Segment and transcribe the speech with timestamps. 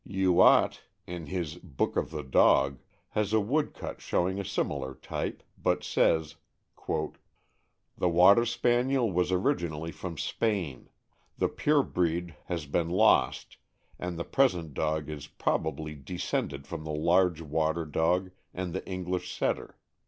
[0.03, 5.43] Youatt, in his "Book of the Dog," has a wood cut showing a similar type,
[5.61, 6.37] but says:
[6.87, 10.89] "The Water Spaniel was originally from Spain;
[11.37, 13.57] the pure breed has been lost,
[13.99, 18.83] and the present dog is prob ably descended from the large water dog and the
[18.87, 19.77] English Setter."